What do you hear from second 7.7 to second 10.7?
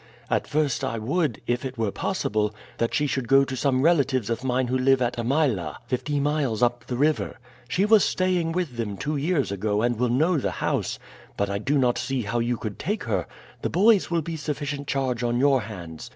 was staying with them two years ago and will know the